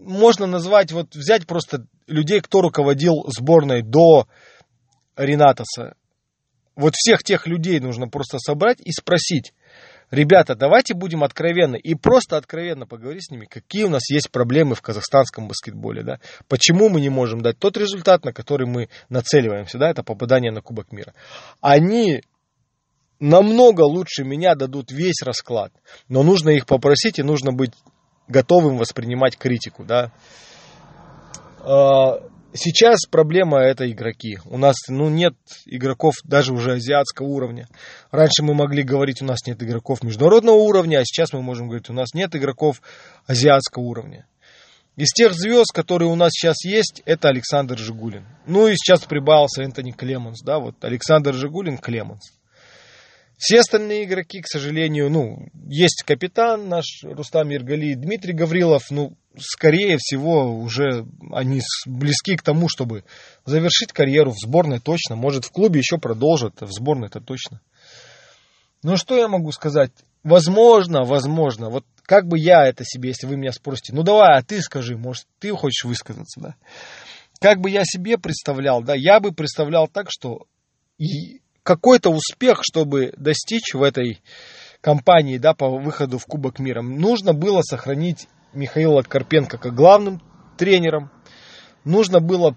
можно 0.02 0.48
назвать, 0.48 0.92
вот 0.92 1.16
взять 1.16 1.46
просто 1.46 1.86
людей, 2.08 2.42
кто 2.42 2.62
руководил 2.62 3.26
сборной 3.28 3.82
до 3.82 4.28
Ренатоса. 5.16 5.96
Вот 6.76 6.94
всех 6.96 7.24
тех 7.24 7.48
людей 7.48 7.80
нужно 7.80 8.08
просто 8.08 8.38
собрать 8.40 8.80
и 8.82 8.92
спросить, 8.92 9.54
Ребята, 10.12 10.56
давайте 10.56 10.94
будем 10.94 11.24
откровенны 11.24 11.78
и 11.78 11.96
просто 11.96 12.36
откровенно 12.36 12.86
поговорить 12.86 13.28
с 13.28 13.32
ними, 13.32 13.46
какие 13.46 13.86
у 13.86 13.90
нас 13.90 14.10
есть 14.10 14.30
проблемы 14.30 14.76
в 14.76 14.82
казахстанском 14.82 15.48
баскетболе, 15.48 16.04
да, 16.04 16.20
почему 16.50 16.90
мы 16.90 17.00
не 17.00 17.10
можем 17.10 17.42
дать 17.42 17.58
тот 17.58 17.78
результат, 17.78 18.26
на 18.26 18.34
который 18.34 18.68
мы 18.68 18.90
нацеливаемся, 19.08 19.78
да, 19.78 19.90
это 19.90 20.04
попадание 20.04 20.52
на 20.52 20.62
Кубок 20.62 20.92
мира. 20.92 21.14
Они 21.62 22.24
намного 23.22 23.84
лучше 23.84 24.26
меня 24.26 24.56
дадут 24.56 24.92
весь 24.92 25.22
расклад, 25.24 25.72
но 26.10 26.24
нужно 26.24 26.50
их 26.50 26.66
попросить 26.66 27.18
и 27.18 27.24
нужно 27.24 27.54
быть 27.54 27.72
готовым 28.28 28.78
воспринимать 28.78 29.38
критику, 29.38 29.86
да. 29.86 30.12
Сейчас 32.54 33.06
проблема 33.10 33.60
это 33.60 33.90
игроки. 33.90 34.40
У 34.46 34.58
нас 34.58 34.76
ну, 34.90 35.10
нет 35.10 35.36
игроков 35.66 36.16
даже 36.26 36.54
уже 36.54 36.74
азиатского 36.74 37.28
уровня. 37.28 37.68
Раньше 38.12 38.44
мы 38.44 38.54
могли 38.54 38.84
говорить, 38.84 39.22
у 39.22 39.26
нас 39.26 39.40
нет 39.48 39.64
игроков 39.64 40.04
международного 40.04 40.56
уровня, 40.56 40.98
а 40.98 41.06
сейчас 41.06 41.32
мы 41.32 41.42
можем 41.42 41.68
говорить, 41.68 41.90
у 41.90 41.94
нас 41.94 42.14
нет 42.14 42.36
игроков 42.36 42.82
азиатского 43.26 43.84
уровня. 43.84 44.26
Из 44.98 45.10
тех 45.14 45.34
звезд, 45.34 45.72
которые 45.74 46.10
у 46.10 46.16
нас 46.16 46.32
сейчас 46.34 46.66
есть, 46.66 47.02
это 47.06 47.30
Александр 47.30 47.78
Жигулин. 47.78 48.26
Ну 48.46 48.68
и 48.68 48.76
сейчас 48.76 49.06
прибавился 49.06 49.64
Энтони 49.64 49.92
Клеменс, 49.92 50.42
да, 50.44 50.60
вот 50.60 50.76
Александр 50.84 51.34
Жигулин, 51.34 51.78
Клеменс. 51.78 52.41
Все 53.42 53.62
остальные 53.62 54.04
игроки, 54.04 54.40
к 54.40 54.48
сожалению, 54.48 55.10
ну, 55.10 55.48
есть 55.68 56.04
капитан 56.06 56.70
наш 56.70 56.86
Рустам 57.02 57.52
Иргали, 57.52 57.96
Дмитрий 57.96 58.34
Гаврилов, 58.34 58.92
ну, 58.92 59.18
скорее 59.36 59.98
всего, 59.98 60.56
уже 60.60 61.08
они 61.32 61.62
близки 61.88 62.36
к 62.36 62.44
тому, 62.44 62.70
чтобы 62.70 63.04
завершить 63.44 63.94
карьеру 63.94 64.30
в 64.30 64.38
сборной 64.38 64.80
точно. 64.80 65.16
Может, 65.16 65.46
в 65.46 65.52
клубе 65.52 65.80
еще 65.80 65.98
продолжат, 65.98 66.62
в 66.62 66.72
сборной 66.72 67.08
это 67.08 67.20
точно. 67.20 67.62
Ну, 68.84 68.96
что 68.96 69.18
я 69.18 69.28
могу 69.28 69.52
сказать? 69.52 69.92
Возможно, 70.22 71.04
возможно, 71.04 71.72
вот 71.72 71.84
как 72.04 72.28
бы 72.28 72.38
я 72.38 72.68
это 72.68 72.84
себе, 72.86 73.10
если 73.10 73.26
вы 73.26 73.38
меня 73.38 73.54
спросите, 73.54 73.96
ну 73.96 74.04
давай, 74.04 74.38
а 74.38 74.44
ты 74.44 74.62
скажи, 74.62 74.96
может, 74.98 75.26
ты 75.40 75.50
хочешь 75.50 75.84
высказаться, 75.84 76.40
да? 76.40 76.56
Как 77.40 77.60
бы 77.60 77.72
я 77.72 77.86
себе 77.86 78.20
представлял, 78.20 78.84
да, 78.84 78.94
я 78.94 79.20
бы 79.20 79.32
представлял 79.32 79.88
так, 79.88 80.10
что 80.12 80.46
и 81.00 81.42
какой-то 81.64 82.10
успех, 82.10 82.60
чтобы 82.64 83.14
достичь 83.18 83.74
в 83.74 83.84
этой 83.84 84.22
кампании 84.82 85.38
да, 85.38 85.54
по 85.54 85.70
выходу 85.70 86.18
в 86.18 86.26
Кубок 86.26 86.60
мира, 86.60 86.82
нужно 86.82 87.34
было 87.34 87.62
сохранить 87.62 88.28
Михаила 88.54 89.02
Карпенко 89.04 89.58
как 89.58 89.74
главным 89.74 90.22
тренером. 90.58 91.12
Нужно 91.84 92.20
было, 92.20 92.56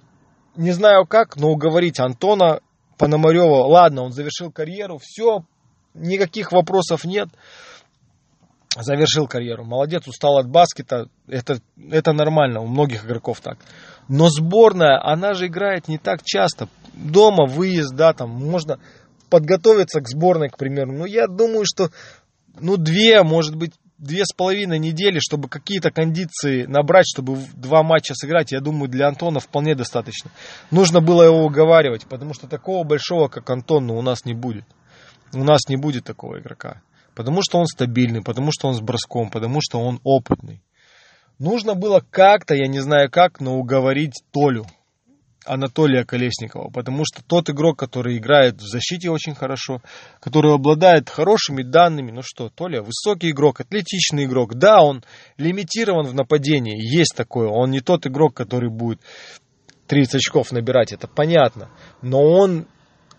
не 0.56 0.72
знаю 0.72 1.06
как, 1.06 1.36
но 1.36 1.50
уговорить 1.50 2.00
Антона 2.00 2.60
Пономарева. 2.98 3.66
Ладно, 3.66 4.02
он 4.02 4.12
завершил 4.12 4.50
карьеру, 4.50 4.98
все, 5.02 5.44
никаких 5.94 6.52
вопросов 6.52 7.04
нет. 7.04 7.28
Завершил 8.76 9.28
карьеру. 9.28 9.64
Молодец, 9.64 10.08
устал 10.08 10.38
от 10.38 10.48
баскета. 10.48 11.08
Это, 11.28 11.60
это 11.90 12.12
нормально, 12.12 12.60
у 12.60 12.66
многих 12.66 13.04
игроков 13.04 13.40
так. 13.40 13.58
Но 14.08 14.28
сборная, 14.28 15.00
она 15.00 15.34
же 15.34 15.46
играет 15.46 15.86
не 15.86 15.96
так 15.96 16.24
часто. 16.24 16.68
Дома, 16.96 17.46
выезд, 17.46 17.94
да, 17.94 18.12
там 18.12 18.30
можно 18.30 18.78
подготовиться 19.30 20.00
к 20.00 20.08
сборной, 20.08 20.48
к 20.48 20.56
примеру. 20.56 20.92
Но 20.92 21.06
я 21.06 21.26
думаю, 21.26 21.64
что 21.64 21.90
ну 22.60 22.76
две, 22.76 23.22
может 23.22 23.56
быть, 23.56 23.72
две 23.98 24.24
с 24.24 24.32
половиной 24.32 24.78
недели, 24.78 25.18
чтобы 25.18 25.48
какие-то 25.48 25.90
кондиции 25.90 26.64
набрать, 26.66 27.06
чтобы 27.06 27.38
два 27.54 27.82
матча 27.82 28.14
сыграть, 28.14 28.52
я 28.52 28.60
думаю, 28.60 28.88
для 28.88 29.08
Антона 29.08 29.40
вполне 29.40 29.74
достаточно. 29.74 30.30
Нужно 30.70 31.00
было 31.00 31.22
его 31.22 31.44
уговаривать, 31.44 32.06
потому 32.06 32.34
что 32.34 32.46
такого 32.46 32.84
большого, 32.84 33.28
как 33.28 33.48
Антон, 33.50 33.86
ну, 33.86 33.96
у 33.96 34.02
нас 34.02 34.24
не 34.24 34.34
будет. 34.34 34.64
У 35.32 35.42
нас 35.42 35.62
не 35.68 35.76
будет 35.76 36.04
такого 36.04 36.38
игрока. 36.38 36.82
Потому 37.14 37.42
что 37.42 37.58
он 37.58 37.66
стабильный, 37.66 38.22
потому 38.22 38.50
что 38.52 38.68
он 38.68 38.74
с 38.74 38.80
броском, 38.80 39.30
потому 39.30 39.60
что 39.60 39.80
он 39.80 40.00
опытный. 40.02 40.62
Нужно 41.38 41.74
было 41.74 42.04
как-то, 42.10 42.54
я 42.54 42.66
не 42.66 42.80
знаю 42.80 43.10
как, 43.10 43.40
но 43.40 43.56
уговорить 43.56 44.22
Толю, 44.32 44.66
Анатолия 45.44 46.04
Колесникова, 46.04 46.70
потому 46.70 47.04
что 47.04 47.22
тот 47.22 47.50
игрок, 47.50 47.78
который 47.78 48.16
играет 48.18 48.56
в 48.56 48.66
защите 48.66 49.10
очень 49.10 49.34
хорошо, 49.34 49.80
который 50.20 50.54
обладает 50.54 51.10
хорошими 51.10 51.62
данными, 51.62 52.10
ну 52.10 52.22
что, 52.22 52.48
Толя 52.48 52.82
высокий 52.82 53.30
игрок, 53.30 53.60
атлетичный 53.60 54.24
игрок, 54.24 54.54
да, 54.54 54.82
он 54.82 55.04
лимитирован 55.36 56.06
в 56.06 56.14
нападении, 56.14 56.76
есть 56.76 57.14
такое, 57.16 57.48
он 57.48 57.70
не 57.70 57.80
тот 57.80 58.06
игрок, 58.06 58.34
который 58.34 58.70
будет 58.70 59.00
30 59.86 60.16
очков 60.16 60.52
набирать, 60.52 60.92
это 60.92 61.08
понятно, 61.08 61.70
но 62.02 62.22
он 62.22 62.66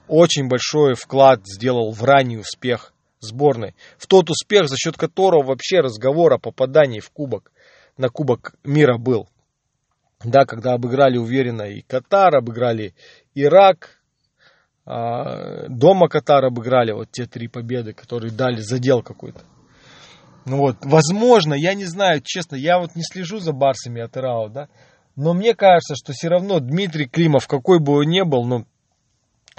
очень 0.08 0.48
большой 0.48 0.96
вклад 0.96 1.42
сделал 1.46 1.92
в 1.92 2.04
ранний 2.04 2.38
успех 2.38 2.94
сборной, 3.20 3.76
в 3.98 4.08
тот 4.08 4.30
успех, 4.30 4.70
за 4.70 4.78
счет 4.78 4.98
которого 4.98 5.44
вообще 5.44 5.80
разговор 5.80 6.34
о 6.34 6.38
попадании 6.38 7.00
в 7.00 7.10
кубок 7.10 7.52
на 7.98 8.10
Кубок 8.10 8.56
мира 8.64 8.98
был. 8.98 9.28
Да, 10.26 10.46
когда 10.46 10.74
обыграли 10.74 11.18
уверенно 11.18 11.64
и 11.64 11.82
Катар, 11.82 12.36
обыграли 12.36 12.94
Ирак, 13.36 14.02
а, 14.86 15.68
дома 15.68 16.08
Катар 16.10 16.46
обыграли, 16.46 16.92
вот 16.92 17.12
те 17.12 17.26
три 17.26 17.48
победы, 17.48 17.94
которые 17.94 18.32
дали 18.32 18.62
задел 18.62 19.02
какой-то. 19.02 19.42
Ну 20.46 20.58
вот, 20.58 20.78
возможно, 20.82 21.54
я 21.54 21.74
не 21.74 21.86
знаю, 21.86 22.22
честно, 22.24 22.56
я 22.56 22.80
вот 22.80 22.96
не 22.96 23.04
слежу 23.04 23.40
за 23.40 23.52
барсами 23.52 24.02
от 24.02 24.16
Ирау, 24.18 24.50
да, 24.50 24.68
но 25.16 25.34
мне 25.34 25.56
кажется, 25.56 25.96
что 25.96 26.14
все 26.14 26.28
равно 26.28 26.60
Дмитрий 26.60 27.08
Климов, 27.08 27.48
какой 27.48 27.80
бы 27.80 27.94
он 27.94 28.06
ни 28.06 28.22
был, 28.22 28.46
ну, 28.46 28.66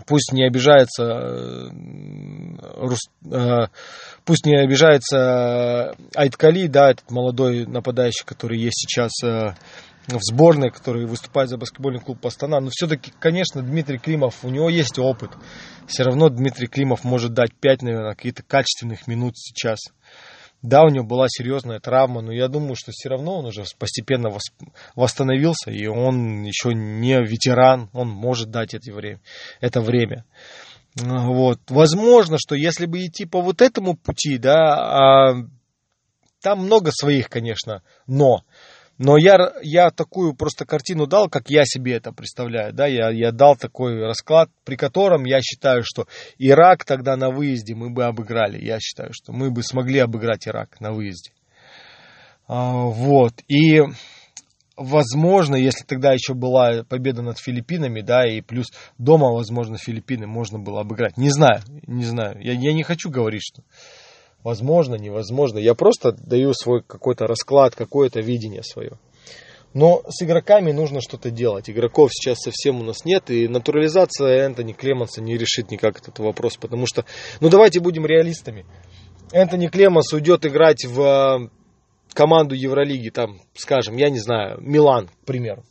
пусть 0.06 0.32
не 0.32 0.46
обижается 0.46 1.04
э, 1.04 1.70
э, 3.32 3.66
пусть 4.25 4.44
не 4.44 4.56
обижается 4.56 5.94
Айткали, 6.14 6.66
да, 6.66 6.90
этот 6.90 7.11
молодой 7.11 7.66
нападающий, 7.66 8.25
который 8.25 8.58
есть 8.58 8.87
сейчас 8.87 9.12
э, 9.25 9.54
в 10.09 10.21
сборной, 10.23 10.71
который 10.71 11.07
выступает 11.07 11.49
за 11.49 11.57
баскетбольный 11.57 12.01
клуб 12.01 12.25
Астана. 12.25 12.61
Но 12.61 12.71
все-таки, 12.71 13.13
конечно, 13.19 13.63
Дмитрий 13.63 13.99
Климов, 13.99 14.45
у 14.45 14.49
него 14.49 14.69
есть 14.69 14.99
опыт. 14.99 15.31
Все 15.87 16.05
равно 16.05 16.29
Дмитрий 16.29 16.69
Климов 16.69 17.05
может 17.05 17.33
дать 17.33 17.55
5, 17.55 17.83
наверное, 17.83 18.15
каких-то 18.15 18.43
качественных 18.43 19.07
минут 19.07 19.37
сейчас. 19.37 19.79
Да, 20.63 20.83
у 20.83 20.89
него 20.89 21.05
была 21.05 21.27
серьезная 21.29 21.81
травма, 21.81 22.23
но 22.23 22.33
я 22.33 22.49
думаю, 22.49 22.75
что 22.77 22.91
все 22.93 23.09
равно 23.09 23.39
он 23.39 23.47
уже 23.47 23.65
постепенно 23.79 24.31
восстановился, 24.95 25.71
и 25.71 25.87
он 25.87 26.43
еще 26.43 26.73
не 26.73 27.21
ветеран, 27.23 27.91
он 27.93 28.09
может 28.09 28.51
дать 28.51 28.75
это 28.75 28.93
время. 28.93 29.21
Это 29.61 29.81
время. 29.81 30.25
Вот. 30.97 31.61
Возможно, 31.69 32.37
что 32.39 32.55
если 32.55 32.87
бы 32.87 33.05
идти 33.05 33.27
по 33.27 33.43
вот 33.43 33.61
этому 33.61 33.97
пути, 33.97 34.39
да, 34.39 35.31
а, 35.31 35.35
там 36.41 36.61
много 36.61 36.91
своих, 36.91 37.29
конечно, 37.29 37.83
но. 38.07 38.45
Но 38.99 39.19
я, 39.19 39.53
я 39.62 39.91
такую 39.91 40.35
просто 40.35 40.65
картину 40.65 41.07
дал, 41.07 41.29
как 41.29 41.50
я 41.50 41.65
себе 41.65 41.95
это 41.95 42.12
представляю. 42.12 42.73
Да? 42.73 42.87
Я, 42.87 43.11
я 43.11 43.31
дал 43.31 43.57
такой 43.57 44.00
расклад, 44.03 44.49
при 44.65 44.76
котором 44.76 45.25
я 45.25 45.41
считаю, 45.43 45.83
что 45.85 46.07
Ирак 46.38 46.85
тогда 46.85 47.17
на 47.17 47.31
выезде 47.31 47.75
мы 47.75 47.91
бы 47.91 48.05
обыграли. 48.05 48.62
Я 48.65 48.81
считаю, 48.81 49.11
что 49.12 49.33
мы 49.33 49.50
бы 49.50 49.62
смогли 49.62 49.99
обыграть 49.99 50.49
Ирак 50.49 50.81
на 50.81 50.93
выезде. 50.93 51.33
А, 52.49 52.73
вот. 52.73 53.35
И 53.49 53.83
возможно, 54.76 55.57
если 55.57 55.85
тогда 55.85 56.12
еще 56.12 56.33
была 56.33 56.83
победа 56.85 57.21
над 57.21 57.38
Филиппинами, 57.38 58.00
да, 58.00 58.26
и 58.26 58.41
плюс 58.41 58.67
дома, 58.97 59.31
возможно, 59.31 59.76
Филиппины 59.76 60.26
можно 60.26 60.59
было 60.59 60.81
обыграть. 60.81 61.19
Не 61.19 61.31
знаю, 61.31 61.61
не 61.87 62.05
знаю. 62.05 62.38
Я, 62.41 62.53
я 62.53 62.73
не 62.73 62.83
хочу 62.83 63.11
говорить, 63.11 63.43
что 63.43 63.62
возможно, 64.47 64.95
невозможно. 64.95 65.59
Я 65.59 65.75
просто 65.75 66.12
даю 66.12 66.55
свой 66.55 66.81
какой-то 66.81 67.26
расклад, 67.26 67.75
какое-то 67.75 68.21
видение 68.21 68.62
свое. 68.62 68.93
Но 69.75 70.05
с 70.09 70.23
игроками 70.23 70.71
нужно 70.71 71.00
что-то 71.00 71.33
делать. 71.33 71.69
Игроков 71.69 72.11
сейчас 72.12 72.38
совсем 72.38 72.81
у 72.81 72.85
нас 72.85 73.05
нет, 73.05 73.29
и 73.29 73.49
натурализация 73.49 74.45
Энтони 74.45 74.73
Клеманса 74.73 75.21
не 75.21 75.37
решит 75.37 75.73
никак 75.73 75.99
этот 75.99 76.21
вопрос, 76.21 76.57
потому 76.59 76.87
что, 76.87 77.05
ну 77.41 77.49
давайте 77.49 77.81
будем 77.81 78.07
реалистами. 78.07 78.65
Энтони 79.33 79.67
Клеманс 79.67 80.12
уйдет 80.12 80.47
играть 80.47 80.85
в 80.85 81.00
э, 81.00 81.49
команду 82.12 82.55
Евролиги, 82.55 83.11
там, 83.11 83.41
скажем, 83.55 83.97
я 83.97 84.11
не 84.11 84.21
знаю, 84.21 84.59
Милан, 84.61 85.09
к 85.09 85.26
примеру. 85.26 85.65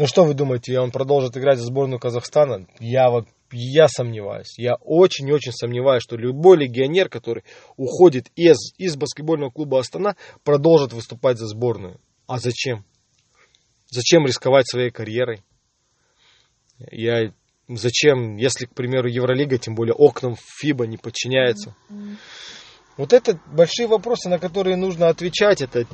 Ну 0.00 0.06
что 0.06 0.24
вы 0.24 0.32
думаете, 0.32 0.80
он 0.80 0.92
продолжит 0.92 1.36
играть 1.36 1.58
за 1.58 1.66
сборную 1.66 2.00
Казахстана? 2.00 2.66
Я 2.78 3.10
вот 3.10 3.26
я 3.52 3.86
сомневаюсь. 3.86 4.54
Я 4.56 4.76
очень-очень 4.76 5.52
сомневаюсь, 5.52 6.02
что 6.02 6.16
любой 6.16 6.56
легионер, 6.56 7.10
который 7.10 7.44
уходит 7.76 8.28
из, 8.34 8.72
из 8.78 8.96
баскетбольного 8.96 9.50
клуба 9.50 9.78
Астана, 9.78 10.16
продолжит 10.42 10.94
выступать 10.94 11.36
за 11.36 11.48
сборную. 11.48 12.00
А 12.26 12.38
зачем? 12.38 12.86
Зачем 13.90 14.24
рисковать 14.24 14.66
своей 14.70 14.90
карьерой? 14.90 15.42
Я 16.90 17.34
зачем, 17.68 18.36
если, 18.36 18.64
к 18.64 18.74
примеру, 18.74 19.06
Евролига, 19.06 19.58
тем 19.58 19.74
более 19.74 19.92
окнам 19.92 20.34
ФИБА 20.34 20.84
не 20.84 20.96
подчиняется? 20.96 21.76
Вот 22.96 23.12
это 23.12 23.38
большие 23.52 23.86
вопросы, 23.86 24.30
на 24.30 24.38
которые 24.38 24.76
нужно 24.76 25.08
отвечать. 25.08 25.60
Это 25.60 25.84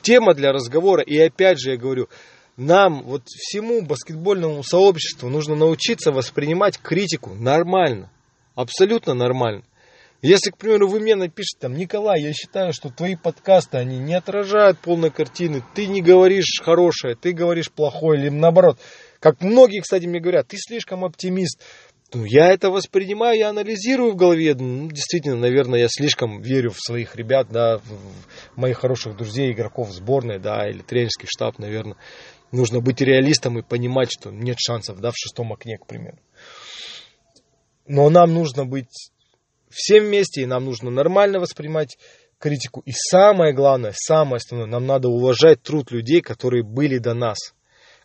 тема 0.00 0.32
для 0.32 0.52
разговора. 0.52 1.02
И 1.02 1.18
опять 1.18 1.60
же 1.60 1.72
я 1.72 1.76
говорю, 1.76 2.08
нам, 2.56 3.02
вот 3.02 3.22
всему 3.26 3.82
баскетбольному 3.82 4.62
сообществу 4.62 5.28
нужно 5.28 5.56
научиться 5.56 6.12
воспринимать 6.12 6.78
критику 6.78 7.34
нормально. 7.34 8.10
Абсолютно 8.54 9.14
нормально. 9.14 9.62
Если, 10.22 10.50
к 10.50 10.56
примеру, 10.56 10.88
вы 10.88 11.00
мне 11.00 11.14
напишете, 11.14 11.58
там, 11.60 11.76
Николай, 11.76 12.22
я 12.22 12.32
считаю, 12.32 12.72
что 12.72 12.88
твои 12.88 13.16
подкасты, 13.16 13.76
они 13.76 13.98
не 13.98 14.14
отражают 14.14 14.78
полной 14.78 15.10
картины, 15.10 15.62
ты 15.74 15.86
не 15.86 16.00
говоришь 16.00 16.60
хорошее, 16.62 17.14
ты 17.14 17.32
говоришь 17.32 17.70
плохое, 17.70 18.20
или 18.20 18.30
наоборот. 18.30 18.78
Как 19.20 19.42
многие, 19.42 19.80
кстати, 19.80 20.06
мне 20.06 20.20
говорят, 20.20 20.48
ты 20.48 20.56
слишком 20.56 21.04
оптимист. 21.04 21.60
Ну, 22.14 22.24
я 22.24 22.52
это 22.52 22.70
воспринимаю, 22.70 23.36
я 23.36 23.50
анализирую 23.50 24.12
в 24.12 24.16
голове. 24.16 24.54
Ну, 24.54 24.88
действительно, 24.90 25.36
наверное, 25.36 25.80
я 25.80 25.88
слишком 25.88 26.40
верю 26.40 26.70
в 26.70 26.80
своих 26.80 27.14
ребят, 27.16 27.48
да, 27.50 27.78
в 27.78 28.58
моих 28.58 28.78
хороших 28.78 29.16
друзей, 29.16 29.52
игроков 29.52 29.90
сборной, 29.90 30.38
да, 30.38 30.68
или 30.68 30.82
тренерский 30.82 31.28
штаб, 31.28 31.58
наверное. 31.58 31.96
Нужно 32.52 32.80
быть 32.80 33.00
реалистом 33.00 33.58
и 33.58 33.62
понимать, 33.62 34.10
что 34.12 34.30
нет 34.30 34.56
шансов, 34.58 35.00
да, 35.00 35.10
в 35.10 35.16
шестом 35.16 35.52
окне, 35.52 35.78
к 35.78 35.86
примеру. 35.86 36.18
Но 37.86 38.08
нам 38.08 38.34
нужно 38.34 38.64
быть 38.64 39.10
всем 39.70 40.04
вместе, 40.04 40.42
и 40.42 40.46
нам 40.46 40.64
нужно 40.64 40.90
нормально 40.90 41.40
воспринимать 41.40 41.98
критику. 42.38 42.82
И 42.84 42.92
самое 42.92 43.52
главное, 43.52 43.92
самое 43.94 44.36
основное, 44.36 44.68
нам 44.68 44.86
надо 44.86 45.08
уважать 45.08 45.62
труд 45.62 45.90
людей, 45.90 46.20
которые 46.20 46.62
были 46.62 46.98
до 46.98 47.14
нас– 47.14 47.38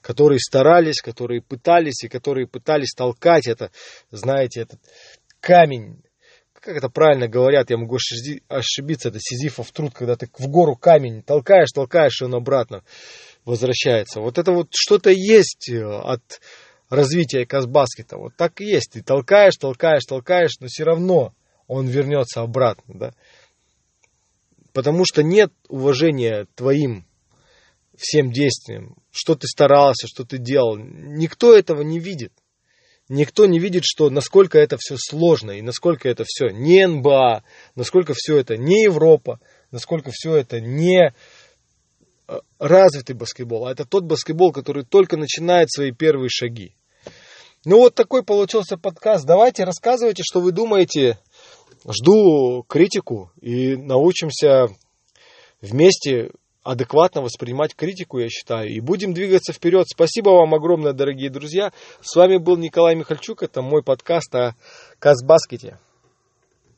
которые 0.01 0.39
старались, 0.39 1.01
которые 1.01 1.41
пытались 1.41 2.03
и 2.03 2.09
которые 2.09 2.47
пытались 2.47 2.93
толкать 2.93 3.47
это, 3.47 3.71
знаете, 4.09 4.61
этот 4.61 4.79
камень. 5.39 6.01
Как 6.53 6.75
это 6.75 6.89
правильно 6.89 7.27
говорят, 7.27 7.69
я 7.69 7.77
могу 7.77 7.97
ошибиться, 8.49 9.09
это 9.09 9.19
сизифов 9.19 9.71
труд, 9.71 9.93
когда 9.93 10.15
ты 10.15 10.27
в 10.37 10.47
гору 10.47 10.75
камень 10.75 11.23
толкаешь, 11.23 11.71
толкаешь, 11.71 12.21
и 12.21 12.25
он 12.25 12.35
обратно 12.35 12.83
возвращается. 13.45 14.21
Вот 14.21 14.37
это 14.37 14.51
вот 14.51 14.69
что-то 14.75 15.09
есть 15.09 15.69
э, 15.69 15.83
от 15.83 16.41
развития 16.89 17.45
Казбаскета. 17.45 18.17
Вот 18.17 18.35
так 18.35 18.61
и 18.61 18.65
есть. 18.65 18.91
Ты 18.93 19.01
толкаешь, 19.01 19.55
толкаешь, 19.55 20.03
толкаешь, 20.07 20.59
но 20.59 20.67
все 20.67 20.83
равно 20.83 21.33
он 21.67 21.87
вернется 21.87 22.41
обратно. 22.41 22.93
Да? 22.95 23.13
Потому 24.73 25.05
что 25.05 25.23
нет 25.23 25.51
уважения 25.69 26.47
твоим 26.55 27.05
всем 27.97 28.31
действиям, 28.31 28.95
что 29.11 29.35
ты 29.35 29.47
старался, 29.47 30.07
что 30.07 30.25
ты 30.25 30.37
делал. 30.37 30.77
Никто 30.77 31.55
этого 31.55 31.81
не 31.81 31.99
видит. 31.99 32.33
Никто 33.09 33.45
не 33.45 33.59
видит, 33.59 33.83
что 33.85 34.09
насколько 34.09 34.57
это 34.57 34.77
все 34.79 34.95
сложно 34.97 35.51
и 35.51 35.61
насколько 35.61 36.07
это 36.07 36.23
все 36.25 36.49
не 36.49 36.87
НБА, 36.87 37.43
насколько 37.75 38.13
все 38.15 38.37
это 38.37 38.55
не 38.55 38.83
Европа, 38.83 39.39
насколько 39.69 40.11
все 40.13 40.35
это 40.35 40.61
не 40.61 41.13
развитый 42.59 43.15
баскетбол, 43.15 43.67
а 43.67 43.71
это 43.71 43.85
тот 43.85 44.03
баскетбол, 44.03 44.51
который 44.51 44.83
только 44.83 45.17
начинает 45.17 45.71
свои 45.71 45.91
первые 45.91 46.29
шаги. 46.29 46.75
Ну 47.65 47.77
вот 47.77 47.93
такой 47.95 48.23
получился 48.23 48.77
подкаст. 48.77 49.25
Давайте 49.25 49.63
рассказывайте, 49.63 50.23
что 50.25 50.39
вы 50.41 50.51
думаете. 50.51 51.19
Жду 51.87 52.63
критику 52.67 53.31
и 53.41 53.75
научимся 53.75 54.67
вместе 55.61 56.31
адекватно 56.63 57.21
воспринимать 57.21 57.75
критику, 57.75 58.19
я 58.19 58.29
считаю. 58.29 58.69
И 58.69 58.79
будем 58.79 59.13
двигаться 59.13 59.53
вперед. 59.53 59.87
Спасибо 59.87 60.29
вам 60.29 60.53
огромное, 60.53 60.93
дорогие 60.93 61.29
друзья. 61.29 61.71
С 62.01 62.15
вами 62.15 62.37
был 62.37 62.57
Николай 62.57 62.95
Михальчук. 62.95 63.43
Это 63.43 63.61
мой 63.61 63.83
подкаст 63.83 64.33
о 64.35 64.55
Казбаскете. 64.99 65.79